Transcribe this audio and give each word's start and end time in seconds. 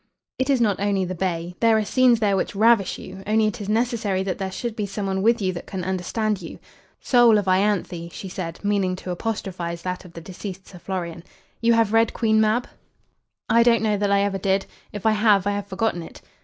"It 0.39 0.49
is 0.49 0.59
not 0.59 0.79
only 0.79 1.05
the 1.05 1.13
bay. 1.13 1.53
There 1.59 1.77
are 1.77 1.85
scenes 1.85 2.19
there 2.21 2.35
which 2.35 2.55
ravish 2.55 2.97
you, 2.97 3.21
only 3.27 3.45
it 3.45 3.61
is 3.61 3.69
necessary 3.69 4.23
that 4.23 4.39
there 4.39 4.51
should 4.51 4.75
be 4.75 4.87
some 4.87 5.05
one 5.05 5.21
with 5.21 5.43
you 5.43 5.53
that 5.53 5.67
can 5.67 5.83
understand 5.83 6.41
you. 6.41 6.57
'Soul 6.99 7.37
of 7.37 7.45
Ianthe!'" 7.47 8.11
she 8.11 8.27
said, 8.27 8.59
meaning 8.65 8.95
to 8.95 9.11
apostrophise 9.11 9.83
that 9.83 10.03
of 10.03 10.13
the 10.13 10.19
deceased 10.21 10.67
Sir 10.67 10.79
Florian. 10.79 11.23
"You 11.61 11.73
have 11.73 11.93
read 11.93 12.13
'Queen 12.15 12.41
Mab'?" 12.41 12.65
"I 13.47 13.61
don't 13.61 13.83
know 13.83 13.95
that 13.95 14.11
I 14.11 14.21
ever 14.21 14.39
did. 14.39 14.65
If 14.91 15.05
I 15.05 15.11
have, 15.11 15.45
I 15.45 15.51
have 15.51 15.67
forgotten 15.67 16.01
it." 16.01 16.23